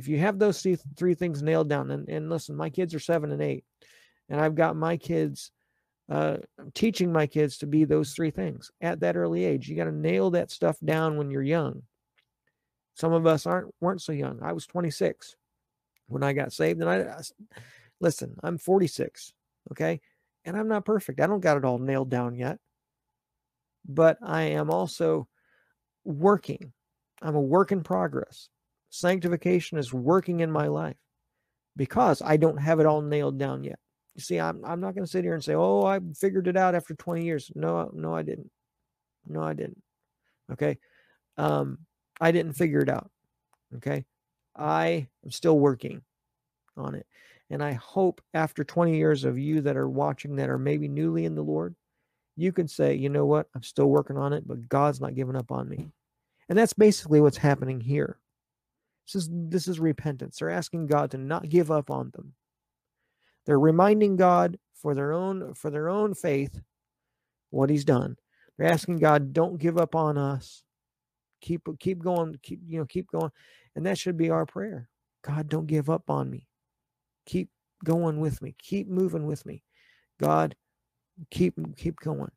[0.00, 3.32] If you have those three things nailed down, and, and listen, my kids are seven
[3.32, 3.64] and eight,
[4.30, 5.52] and I've got my kids
[6.08, 6.38] uh,
[6.72, 9.68] teaching my kids to be those three things at that early age.
[9.68, 11.82] You got to nail that stuff down when you're young.
[12.94, 14.38] Some of us aren't weren't so young.
[14.42, 15.36] I was 26
[16.06, 17.20] when I got saved, and I, I
[18.00, 18.36] listen.
[18.42, 19.34] I'm 46,
[19.72, 20.00] okay,
[20.46, 21.20] and I'm not perfect.
[21.20, 22.58] I don't got it all nailed down yet,
[23.86, 25.28] but I am also
[26.04, 26.72] working.
[27.20, 28.48] I'm a work in progress
[28.90, 30.96] sanctification is working in my life
[31.76, 33.78] because I don't have it all nailed down yet.
[34.14, 36.56] You see, I'm I'm not going to sit here and say, "Oh, I figured it
[36.56, 38.50] out after 20 years." No, no, I didn't.
[39.26, 39.80] No, I didn't.
[40.52, 40.78] Okay,
[41.38, 41.78] um,
[42.20, 43.10] I didn't figure it out.
[43.76, 44.04] Okay,
[44.56, 46.02] I am still working
[46.76, 47.06] on it,
[47.50, 51.24] and I hope after 20 years of you that are watching that are maybe newly
[51.24, 51.76] in the Lord,
[52.36, 53.48] you can say, "You know what?
[53.54, 55.92] I'm still working on it, but God's not giving up on me."
[56.48, 58.18] And that's basically what's happening here.
[59.12, 60.38] This is, this is repentance.
[60.38, 62.34] They're asking God to not give up on them.
[63.44, 66.60] They're reminding God for their own for their own faith
[67.50, 68.16] what he's done.
[68.56, 70.62] They're asking God, don't give up on us.
[71.40, 73.32] Keep keep going, keep you know, keep going.
[73.74, 74.88] And that should be our prayer.
[75.22, 76.46] God, don't give up on me.
[77.26, 77.48] Keep
[77.84, 78.54] going with me.
[78.62, 79.64] Keep moving with me.
[80.20, 80.54] God,
[81.30, 82.30] keep keep going.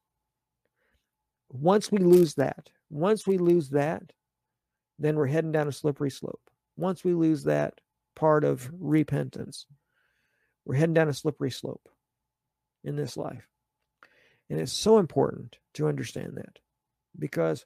[1.49, 4.01] Once we lose that, once we lose that,
[4.97, 6.41] then we're heading down a slippery slope
[6.75, 7.79] once we lose that
[8.15, 9.65] part of repentance,
[10.65, 11.89] we're heading down a slippery slope
[12.83, 13.47] in this life.
[14.49, 16.59] And it's so important to understand that
[17.17, 17.65] because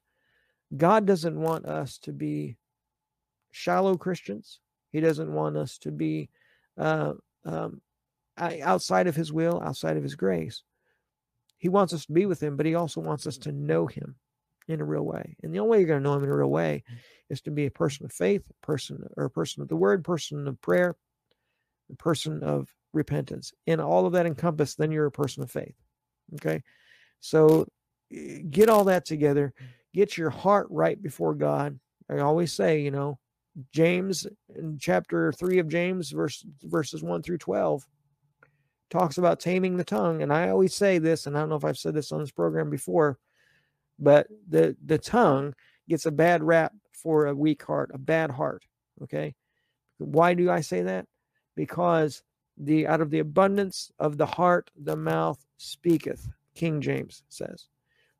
[0.75, 2.57] God doesn't want us to be
[3.51, 4.59] shallow Christians.
[4.91, 6.29] He doesn't want us to be
[6.77, 7.13] uh,
[7.45, 7.81] um,
[8.37, 10.63] outside of His will, outside of His grace.
[11.57, 14.15] He wants us to be with Him, but He also wants us to know Him
[14.67, 15.35] in a real way.
[15.43, 16.83] And the only way you're going to know Him in a real way
[17.29, 20.03] is to be a person of faith, a person or a person of the word,
[20.03, 20.95] person of prayer,
[21.91, 23.53] a person of repentance.
[23.65, 25.75] And all of that encompassed, then you're a person of faith.
[26.35, 26.63] Okay.
[27.19, 27.67] So
[28.13, 29.53] eh, get all that together,
[29.93, 31.79] get your heart right before God.
[32.09, 33.19] I always say, you know,
[33.73, 37.85] James in chapter three of James, verse verses one through twelve,
[38.89, 40.21] talks about taming the tongue.
[40.21, 42.31] And I always say this, and I don't know if I've said this on this
[42.31, 43.17] program before,
[43.99, 45.53] but the the tongue
[45.89, 48.65] gets a bad rap for a weak heart, a bad heart.
[49.03, 49.35] Okay.
[49.97, 51.05] Why do I say that?
[51.55, 52.23] Because
[52.57, 57.67] the out of the abundance of the heart, the mouth speaketh, King James says.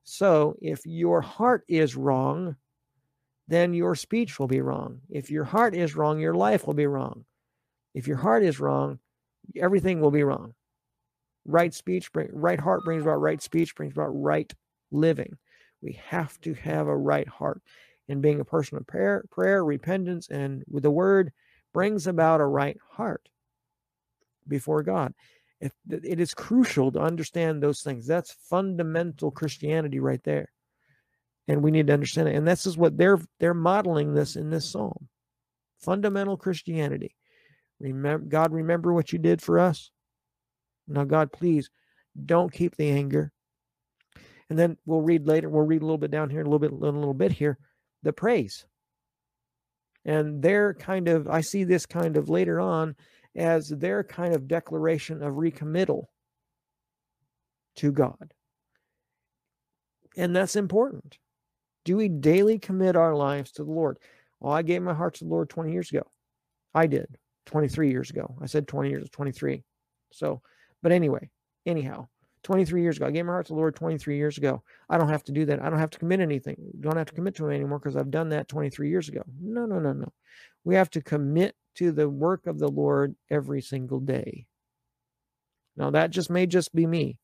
[0.04, 2.56] So if your heart is wrong,
[3.48, 5.02] then your speech will be wrong.
[5.10, 7.26] If your heart is wrong, your life will be wrong.
[7.94, 9.00] If your heart is wrong,
[9.56, 10.54] everything will be wrong.
[11.46, 14.54] Right speech, bring, right heart brings about right speech, brings about right
[14.92, 15.38] living.
[15.82, 17.62] We have to have a right heart
[18.10, 21.32] and being a person of prayer, prayer, repentance, and with the word
[21.74, 23.30] brings about a right heart
[24.48, 25.13] before God.
[25.60, 28.06] It, it is crucial to understand those things.
[28.06, 30.52] That's fundamental Christianity right there.
[31.48, 32.36] And we need to understand it.
[32.36, 35.08] And this is what they're they're modeling this in this psalm.
[35.80, 37.16] Fundamental Christianity.
[37.80, 39.92] Remember God, remember what you did for us.
[40.88, 41.70] Now, God, please
[42.26, 43.32] don't keep the anger.
[44.50, 46.72] And then we'll read later, we'll read a little bit down here, a little bit,
[46.72, 47.58] a little, bit here,
[48.04, 48.66] the praise.
[50.06, 52.96] And their kind of, I see this kind of later on
[53.36, 56.10] as their kind of declaration of recommittal
[57.76, 58.34] to God.
[60.16, 61.18] And that's important.
[61.84, 63.98] Do we daily commit our lives to the Lord?
[64.40, 66.04] Well, I gave my heart to the Lord 20 years ago.
[66.74, 67.08] I did
[67.46, 68.36] 23 years ago.
[68.42, 69.64] I said 20 years, 23.
[70.12, 70.42] So,
[70.82, 71.30] but anyway,
[71.66, 72.08] anyhow,
[72.43, 73.08] 23 years ago.
[73.08, 74.63] I gave my heart to the Lord 23 years ago.
[74.89, 75.62] I don't have to do that.
[75.62, 76.58] I don't have to commit anything.
[76.80, 79.23] Don't have to commit to Him anymore because I've done that 23 years ago.
[79.41, 80.12] No, no, no, no.
[80.63, 84.45] We have to commit to the work of the Lord every single day.
[85.76, 87.19] Now, that just may just be me,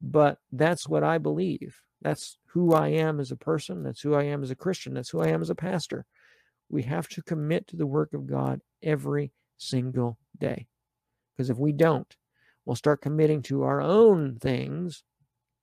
[0.00, 1.80] but that's what I believe.
[2.00, 3.82] That's who I am as a person.
[3.82, 4.94] That's who I am as a Christian.
[4.94, 6.06] That's who I am as a pastor.
[6.68, 10.68] We have to commit to the work of God every single day.
[11.36, 12.14] Because if we don't,
[12.68, 15.02] we'll start committing to our own things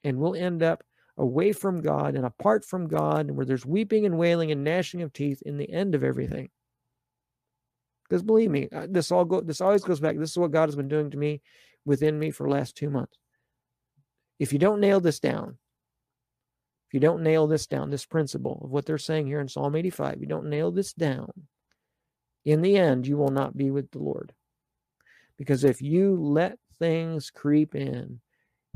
[0.03, 0.83] and we'll end up
[1.17, 5.03] away from God and apart from God, and where there's weeping and wailing and gnashing
[5.03, 6.49] of teeth in the end of everything.
[8.09, 10.17] Because believe me, uh, this all go this always goes back.
[10.17, 11.41] This is what God has been doing to me
[11.85, 13.17] within me for the last two months.
[14.39, 15.57] If you don't nail this down,
[16.89, 19.75] if you don't nail this down, this principle of what they're saying here in Psalm
[19.75, 21.31] 85, you don't nail this down,
[22.43, 24.33] in the end, you will not be with the Lord.
[25.37, 28.19] Because if you let things creep in.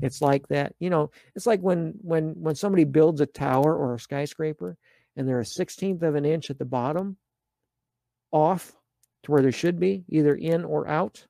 [0.01, 3.95] It's like that, you know, it's like when when when somebody builds a tower or
[3.95, 4.77] a skyscraper
[5.17, 7.17] and they're a 16th of an inch at the bottom
[8.31, 8.73] off
[9.23, 11.25] to where they should be, either in or out.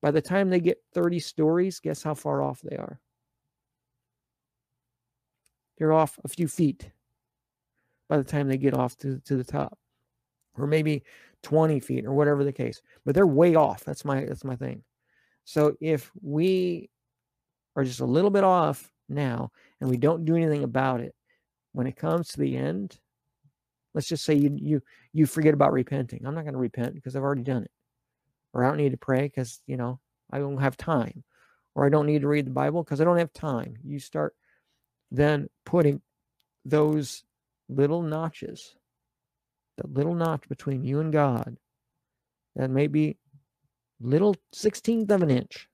[0.00, 3.00] By the time they get 30 stories, guess how far off they are?
[5.78, 6.90] They're off a few feet
[8.08, 9.78] by the time they get off to, to the top.
[10.58, 11.04] Or maybe
[11.42, 12.82] 20 feet or whatever the case.
[13.04, 13.84] But they're way off.
[13.84, 14.82] That's my that's my thing.
[15.44, 16.90] So if we
[17.76, 19.50] are just a little bit off now
[19.80, 21.14] and we don't do anything about it,
[21.72, 22.98] when it comes to the end,
[23.94, 26.24] let's just say you you you forget about repenting.
[26.24, 27.70] I'm not going to repent because I've already done it.
[28.54, 29.98] Or I don't need to pray because, you know,
[30.30, 31.24] I don't have time.
[31.74, 33.76] Or I don't need to read the Bible because I don't have time.
[33.82, 34.34] You start
[35.10, 36.02] then putting
[36.64, 37.24] those
[37.68, 38.74] little notches,
[39.78, 41.56] the little notch between you and God,
[42.56, 43.16] that may be
[44.02, 45.68] little 16th of an inch.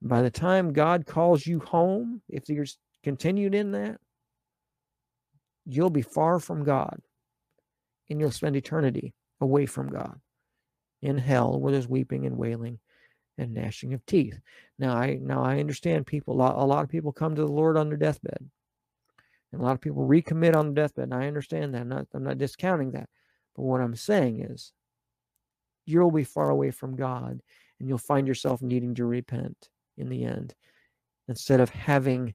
[0.00, 2.66] By the time God calls you home, if you're
[3.02, 4.00] continued in that,
[5.64, 7.00] you'll be far from God
[8.10, 10.20] and you'll spend eternity away from God
[11.00, 12.78] in hell where there's weeping and wailing
[13.38, 14.40] and gnashing of teeth.
[14.78, 17.48] Now I now I understand people a lot, a lot of people come to the
[17.48, 18.50] Lord on their deathbed.
[19.52, 21.04] And a lot of people recommit on the deathbed.
[21.04, 21.82] And I understand that.
[21.82, 23.08] I'm not I'm not discounting that.
[23.54, 24.72] But what I'm saying is
[25.86, 27.40] you'll be far away from God
[27.78, 30.54] and you'll find yourself needing to repent in the end
[31.28, 32.34] instead of having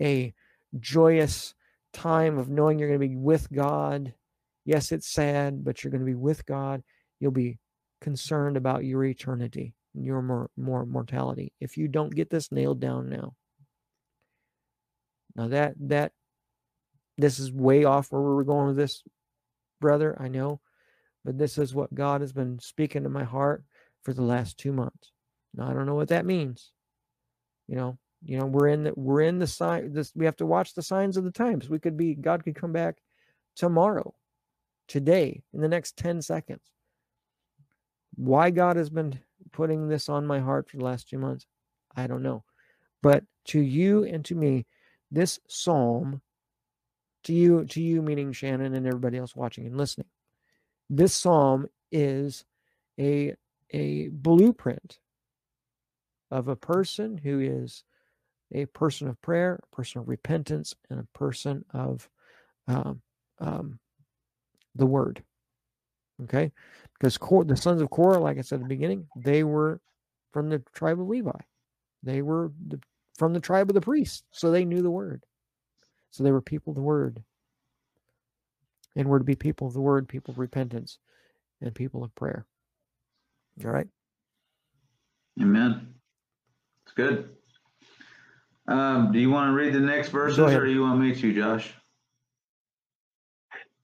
[0.00, 0.32] a
[0.78, 1.54] joyous
[1.92, 4.14] time of knowing you're going to be with God.
[4.64, 6.82] Yes, it's sad, but you're going to be with God.
[7.20, 7.58] You'll be
[8.00, 12.80] concerned about your eternity and your more, more mortality if you don't get this nailed
[12.80, 13.34] down now.
[15.34, 16.12] Now that that
[17.16, 19.02] this is way off where we were going with this,
[19.80, 20.16] brother.
[20.20, 20.60] I know,
[21.24, 23.64] but this is what God has been speaking to my heart
[24.02, 25.12] for the last two months.
[25.54, 26.72] Now I don't know what that means.
[27.68, 30.46] You know, you know, we're in the we're in the sign this we have to
[30.46, 31.68] watch the signs of the times.
[31.68, 32.96] We could be God could come back
[33.56, 34.14] tomorrow,
[34.88, 36.62] today, in the next 10 seconds.
[38.14, 39.18] Why God has been
[39.52, 41.46] putting this on my heart for the last two months,
[41.96, 42.44] I don't know.
[43.02, 44.66] But to you and to me,
[45.10, 46.22] this psalm,
[47.24, 50.06] to you, to you meaning Shannon and everybody else watching and listening,
[50.92, 52.44] this psalm is
[53.00, 53.34] a
[53.70, 54.98] a blueprint
[56.30, 57.82] of a person who is
[58.52, 62.10] a person of prayer, a person of repentance, and a person of
[62.68, 63.00] um,
[63.38, 63.78] um,
[64.74, 65.22] the word.
[66.24, 66.52] Okay,
[67.00, 69.80] because the sons of Korah, like I said at the beginning, they were
[70.32, 71.30] from the tribe of Levi.
[72.02, 72.80] They were the,
[73.16, 75.24] from the tribe of the priests, so they knew the word.
[76.10, 77.24] So they were people of the word
[78.96, 80.98] and we're to be people of the word, people of repentance,
[81.60, 82.46] and people of prayer.
[83.64, 83.86] All right.
[85.40, 85.94] Amen.
[86.84, 87.30] It's good.
[88.68, 91.34] Um, do you want to read the next verses or do you want me to,
[91.34, 91.72] Josh?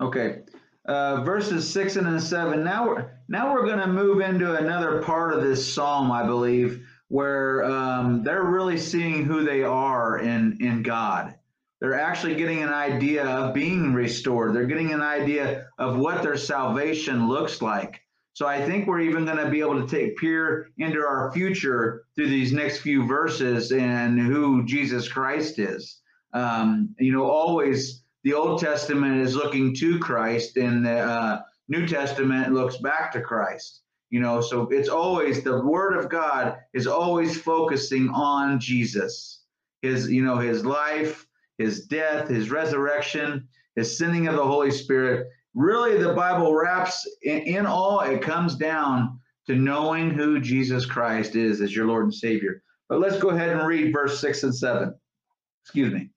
[0.01, 0.40] Okay.
[0.87, 2.64] Uh, verses six and seven.
[2.64, 6.87] Now we're now we're going to move into another part of this psalm, I believe,
[7.09, 11.35] where um, they're really seeing who they are in in God.
[11.81, 14.55] They're actually getting an idea of being restored.
[14.55, 18.01] They're getting an idea of what their salvation looks like.
[18.33, 22.05] So I think we're even going to be able to take peer into our future
[22.14, 26.01] through these next few verses and who Jesus Christ is.
[26.33, 31.87] Um, you know, always the Old Testament is looking to Christ, and the uh, New
[31.87, 33.83] Testament looks back to Christ.
[34.11, 39.43] You know, so it's always the Word of God is always focusing on Jesus,
[39.83, 41.27] his you know his life,
[41.59, 45.29] his death, his resurrection, his sending of the Holy Spirit.
[45.55, 48.01] Really, the Bible wraps in, in all.
[48.01, 52.62] It comes down to knowing who Jesus Christ is as your Lord and Savior.
[52.88, 54.94] But let's go ahead and read verse six and seven.
[55.64, 56.11] Excuse me.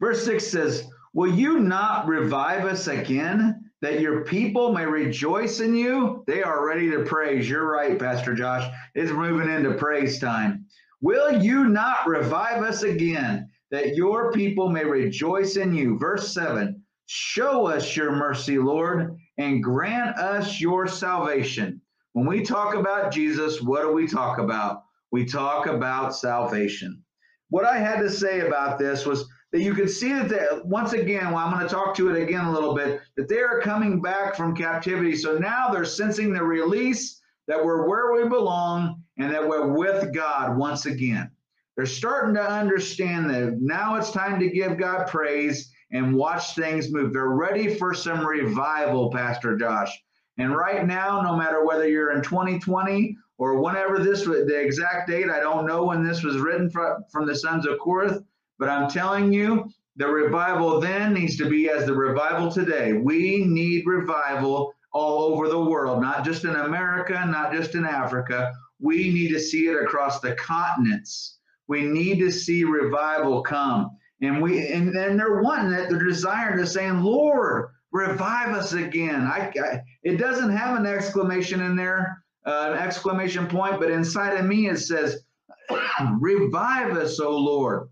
[0.00, 5.74] Verse six says, Will you not revive us again, that your people may rejoice in
[5.74, 6.24] you?
[6.26, 7.48] They are ready to praise.
[7.48, 8.68] You're right, Pastor Josh.
[8.94, 10.66] It's moving into praise time.
[11.00, 15.98] Will you not revive us again, that your people may rejoice in you?
[15.98, 21.80] Verse 7 Show us your mercy, Lord, and grant us your salvation.
[22.12, 24.84] When we talk about Jesus, what do we talk about?
[25.10, 27.02] We talk about salvation.
[27.50, 30.94] What I had to say about this was that you can see that they, once
[30.94, 33.60] again, well, I'm going to talk to it again a little bit, that they are
[33.60, 35.14] coming back from captivity.
[35.14, 40.12] So now they're sensing the release that we're where we belong and that we're with
[40.12, 41.30] God once again.
[41.76, 46.92] They're starting to understand that now it's time to give God praise and watch things
[46.92, 47.12] move.
[47.12, 49.90] They're ready for some revival, Pastor Josh.
[50.38, 55.08] And right now, no matter whether you're in 2020 or whenever this, was the exact
[55.08, 58.22] date, I don't know when this was written from, from the sons of Korah,
[58.58, 62.92] but I'm telling you, the revival then needs to be as the revival today.
[62.94, 68.52] We need revival all over the world, not just in America, not just in Africa.
[68.80, 71.38] We need to see it across the continents.
[71.68, 73.96] We need to see revival come.
[74.20, 79.22] And we and then they're wanting it, they're desiring, they're saying, Lord, revive us again.
[79.22, 84.36] I, I it doesn't have an exclamation in there, uh, an exclamation point, but inside
[84.36, 85.24] of me it says,
[86.20, 87.88] revive us, O Lord.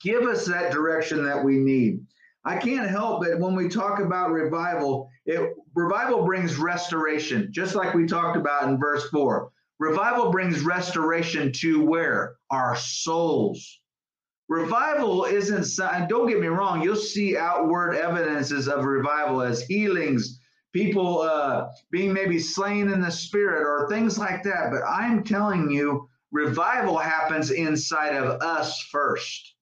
[0.00, 2.00] Give us that direction that we need.
[2.46, 7.94] I can't help but when we talk about revival, it revival brings restoration, just like
[7.94, 9.50] we talked about in verse 4.
[9.78, 12.36] Revival brings restoration to where?
[12.50, 13.80] Our souls.
[14.48, 15.66] Revival isn't,
[16.08, 20.38] don't get me wrong, you'll see outward evidences of revival as healings,
[20.72, 24.70] people uh, being maybe slain in the spirit or things like that.
[24.70, 29.54] But I'm telling you, revival happens inside of us first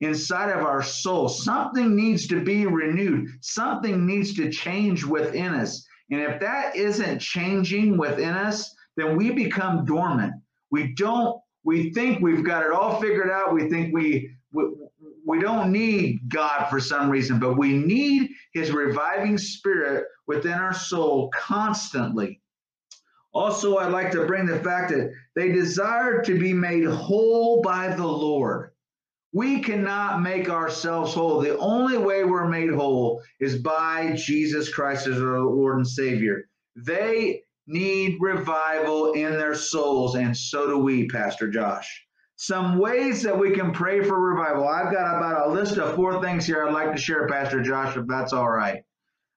[0.00, 1.28] inside of our soul.
[1.28, 5.86] Something needs to be renewed, something needs to change within us.
[6.10, 10.34] And if that isn't changing within us, then we become dormant.
[10.70, 13.54] We don't, we think we've got it all figured out.
[13.54, 14.64] We think we, we,
[15.26, 20.74] we don't need God for some reason, but we need his reviving spirit within our
[20.74, 22.40] soul constantly.
[23.32, 27.94] Also, I'd like to bring the fact that they desire to be made whole by
[27.94, 28.70] the Lord.
[29.32, 31.40] We cannot make ourselves whole.
[31.40, 36.48] The only way we're made whole is by Jesus Christ as our Lord and Savior.
[36.74, 42.04] They need revival in their souls, and so do we, Pastor Josh.
[42.36, 44.66] Some ways that we can pray for revival.
[44.66, 47.96] I've got about a list of four things here I'd like to share, Pastor Josh,
[47.96, 48.82] if that's all right.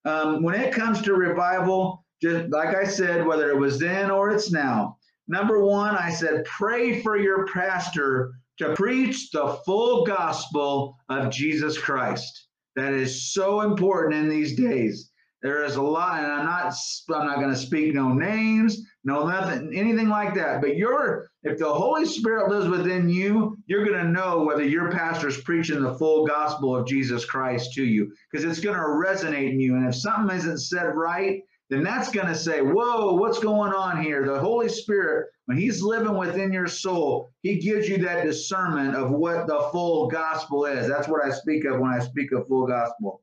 [0.05, 4.31] Um, when it comes to revival, just like I said, whether it was then or
[4.31, 10.95] it's now, number one, I said, pray for your pastor to preach the full gospel
[11.09, 12.47] of Jesus Christ.
[12.75, 15.10] That is so important in these days.
[15.41, 16.73] There is a lot, and I'm not
[17.09, 20.61] I'm not going to speak no names, no nothing, anything like that.
[20.61, 24.91] But you're if the Holy Spirit lives within you, you're going to know whether your
[24.91, 29.51] pastor's preaching the full gospel of Jesus Christ to you, because it's going to resonate
[29.53, 29.75] in you.
[29.75, 34.03] And if something isn't said right, then that's going to say, Whoa, what's going on
[34.03, 34.23] here?
[34.25, 39.09] The Holy Spirit, when He's living within your soul, He gives you that discernment of
[39.09, 40.87] what the full gospel is.
[40.87, 43.21] That's what I speak of when I speak of full gospel.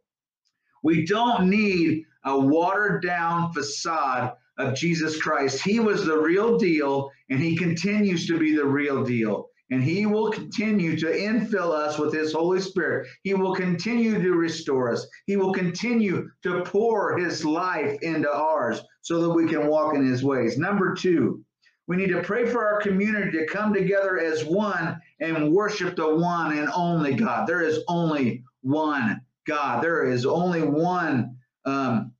[0.82, 5.62] We don't need a watered down facade of Jesus Christ.
[5.62, 10.06] He was the real deal, and He continues to be the real deal and he
[10.06, 13.08] will continue to infill us with his Holy Spirit.
[13.22, 15.06] He will continue to restore us.
[15.26, 20.06] He will continue to pour his life into ours so that we can walk in
[20.06, 20.58] his ways.
[20.58, 21.44] Number two,
[21.86, 26.16] we need to pray for our community to come together as one and worship the
[26.16, 27.46] one and only God.
[27.46, 29.82] There is only one God.
[29.82, 32.12] There is only one um,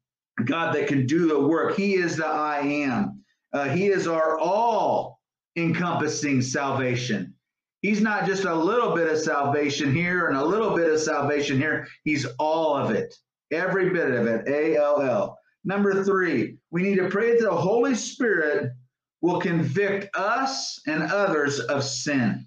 [0.45, 1.77] God that can do the work.
[1.77, 3.23] He is the I am.
[3.53, 5.21] Uh, he is our all
[5.57, 7.35] encompassing salvation.
[7.83, 11.59] He's not just a little bit of salvation here and a little bit of salvation
[11.59, 11.87] here.
[12.03, 13.15] He's all of it,
[13.53, 14.49] every bit of it.
[14.49, 15.39] A L L.
[15.65, 18.73] Number three, we need to pray that the Holy Spirit
[19.21, 22.47] will convict us and others of sin.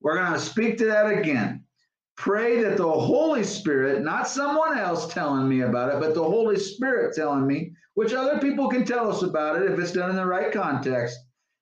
[0.00, 1.61] We're going to speak to that again.
[2.16, 6.58] Pray that the Holy Spirit, not someone else telling me about it, but the Holy
[6.58, 10.16] Spirit telling me, which other people can tell us about it if it's done in
[10.16, 11.18] the right context,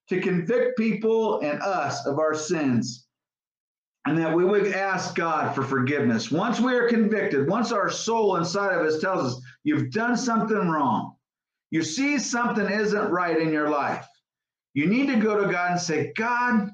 [0.09, 3.07] to convict people and us of our sins.
[4.07, 6.31] And that we would ask God for forgiveness.
[6.31, 10.57] Once we are convicted, once our soul inside of us tells us, you've done something
[10.57, 11.15] wrong,
[11.71, 14.07] you see something isn't right in your life,
[14.75, 16.71] you need to go to God and say, God,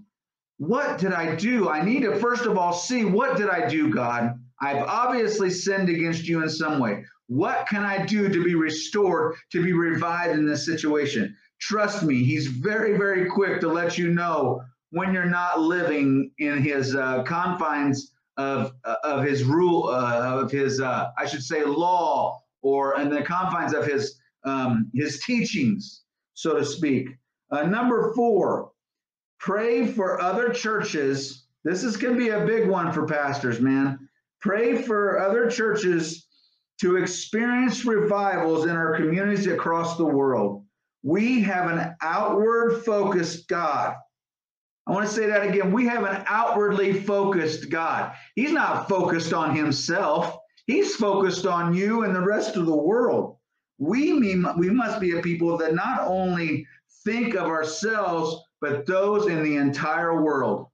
[0.58, 1.68] what did I do?
[1.68, 4.34] I need to first of all see what did I do, God?
[4.60, 7.04] I've obviously sinned against you in some way.
[7.26, 11.36] What can I do to be restored, to be revived in this situation?
[11.60, 16.62] Trust me, he's very, very quick to let you know when you're not living in
[16.62, 21.64] his uh, confines of uh, of his rule, uh, of his, uh, I should say,
[21.64, 26.02] law, or in the confines of his um, his teachings,
[26.34, 27.08] so to speak.
[27.50, 28.70] Uh, number four,
[29.38, 31.44] Pray for other churches.
[31.64, 34.08] This is going to be a big one for pastors, man.
[34.40, 36.26] Pray for other churches
[36.80, 40.64] to experience revivals in our communities across the world.
[41.02, 43.94] We have an outward focused God.
[44.86, 45.72] I want to say that again.
[45.72, 48.12] We have an outwardly focused God.
[48.34, 53.36] He's not focused on himself, He's focused on you and the rest of the world.
[53.78, 56.66] We, mean, we must be a people that not only
[57.04, 60.68] think of ourselves, but those in the entire world.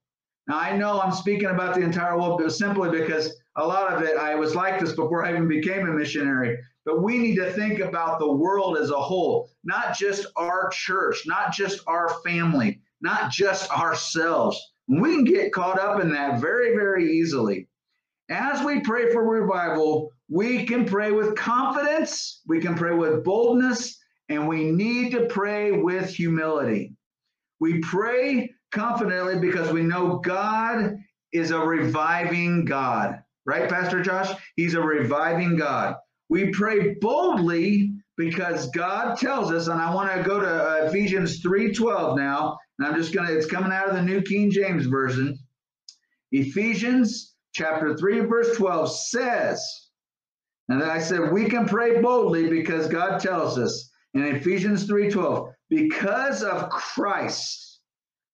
[0.47, 4.16] Now, I know I'm speaking about the entire world simply because a lot of it,
[4.16, 6.59] I was like this before I even became a missionary.
[6.85, 11.22] But we need to think about the world as a whole, not just our church,
[11.26, 14.61] not just our family, not just ourselves.
[14.89, 17.68] We can get caught up in that very, very easily.
[18.30, 23.99] As we pray for revival, we can pray with confidence, we can pray with boldness,
[24.28, 26.95] and we need to pray with humility.
[27.63, 30.97] We pray confidently because we know God
[31.33, 34.37] is a reviving God, right, Pastor Josh?
[34.57, 35.95] He's a reviving God.
[36.29, 41.41] We pray boldly because God tells us, and I want to go to uh, Ephesians
[41.41, 45.39] 3:12 now, and I'm just gonna, it's coming out of the New King James Version.
[46.33, 49.65] Ephesians chapter 3, verse 12 says,
[50.69, 55.53] and then I said we can pray boldly because God tells us in Ephesians 3:12,
[55.73, 57.81] because of Christ,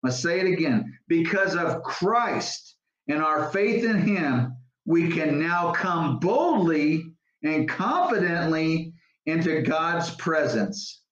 [0.05, 2.75] I say it again, because of Christ
[3.07, 7.13] and our faith in him, we can now come boldly
[7.45, 8.93] and confidently
[9.27, 11.03] into God's presence.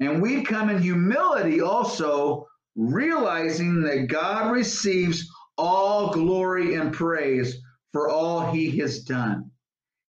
[0.00, 2.46] And we come in humility also,
[2.76, 7.56] realizing that God receives all glory and praise
[7.90, 9.50] for all he has done.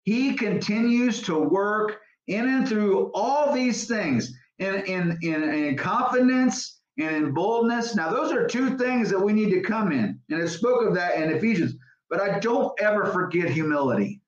[0.03, 6.79] He continues to work in and through all these things in, in, in, in confidence
[6.97, 7.95] and in boldness.
[7.95, 10.19] Now, those are two things that we need to come in.
[10.29, 11.75] And it spoke of that in Ephesians.
[12.09, 14.21] But I don't ever forget humility.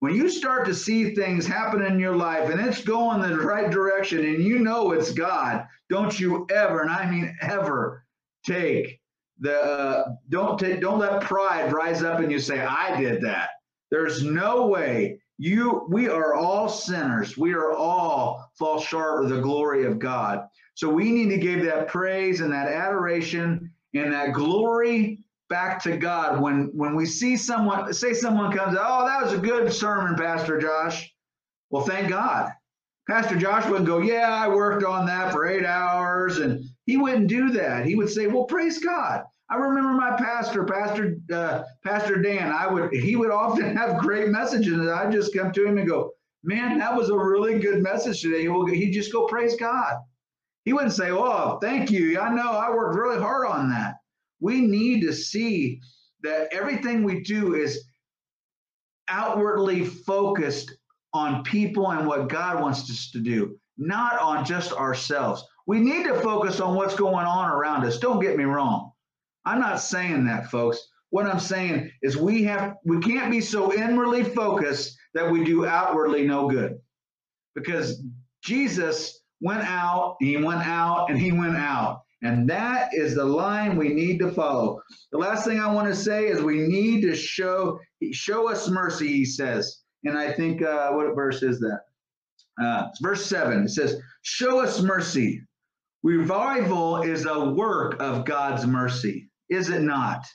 [0.00, 3.70] When you start to see things happen in your life and it's going the right
[3.70, 8.04] direction and you know it's God, don't you ever, and I mean ever,
[8.44, 9.00] take
[9.40, 13.50] the uh, don't take don't let pride rise up and you say I did that.
[13.90, 17.36] There's no way you we are all sinners.
[17.36, 20.46] We are all fall short of the glory of god.
[20.74, 25.96] So we need to give that praise and that adoration and that glory back to
[25.96, 26.40] god.
[26.40, 30.60] When when we see someone say someone comes oh that was a good sermon pastor
[30.60, 31.12] josh.
[31.70, 32.52] Well thank god.
[33.08, 37.26] Pastor josh wouldn't go yeah i worked on that for eight hours and he wouldn't
[37.26, 37.86] do that.
[37.86, 42.50] He would say well praise god I remember my pastor, Pastor uh, Pastor Dan.
[42.50, 45.88] I would he would often have great messages, and I'd just come to him and
[45.88, 49.56] go, "Man, that was a really good message today." He will he'd just go praise
[49.56, 49.96] God.
[50.64, 52.18] He wouldn't say, "Oh, thank you.
[52.18, 53.96] I know I worked really hard on that."
[54.40, 55.80] We need to see
[56.22, 57.84] that everything we do is
[59.08, 60.74] outwardly focused
[61.12, 65.44] on people and what God wants us to do, not on just ourselves.
[65.66, 67.98] We need to focus on what's going on around us.
[67.98, 68.90] Don't get me wrong.
[69.44, 70.78] I'm not saying that, folks.
[71.10, 75.64] What I'm saying is we have we can't be so inwardly focused that we do
[75.64, 76.78] outwardly no good.
[77.54, 78.02] Because
[78.42, 82.00] Jesus went out, he went out, and he went out.
[82.22, 84.80] And that is the line we need to follow.
[85.12, 87.78] The last thing I want to say is we need to show
[88.12, 89.82] show us mercy, he says.
[90.04, 91.80] And I think uh, what verse is that?
[92.60, 93.64] Uh, verse 7.
[93.64, 95.42] It says, Show us mercy.
[96.02, 100.26] Revival is a work of God's mercy is it not?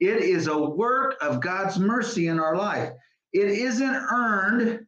[0.00, 2.90] It is a work of God's mercy in our life.
[3.32, 4.86] It isn't earned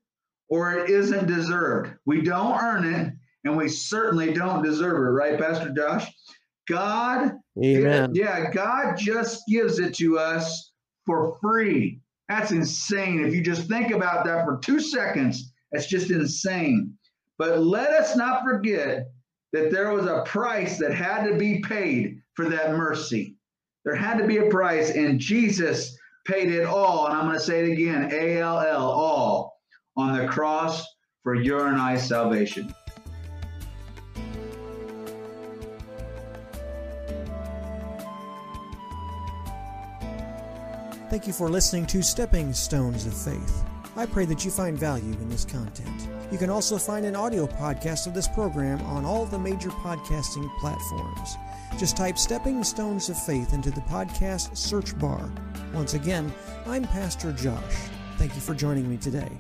[0.49, 1.95] or it isn't deserved.
[2.05, 3.13] We don't earn it
[3.45, 6.11] and we certainly don't deserve it, right, Pastor Josh?
[6.69, 8.13] God, Amen.
[8.15, 10.73] yeah, God just gives it to us
[11.05, 12.01] for free.
[12.29, 13.25] That's insane.
[13.25, 16.95] If you just think about that for two seconds, that's just insane.
[17.37, 19.09] But let us not forget
[19.53, 23.34] that there was a price that had to be paid for that mercy.
[23.85, 27.07] There had to be a price, and Jesus paid it all.
[27.07, 29.59] And I'm going to say it again A L L, all
[29.97, 30.87] on the cross
[31.23, 32.75] for your and I salvation.
[41.11, 43.65] Thank you for listening to Stepping Stones of Faith.
[43.97, 46.09] I pray that you find value in this content.
[46.33, 50.51] You can also find an audio podcast of this program on all the major podcasting
[50.59, 51.37] platforms.
[51.79, 55.31] Just type Stepping Stones of Faith into the podcast search bar.
[55.73, 56.33] Once again,
[56.67, 57.77] I'm Pastor Josh.
[58.19, 59.31] Thank you for joining me today.